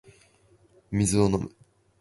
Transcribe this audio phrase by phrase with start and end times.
[0.89, 1.55] 水を飲む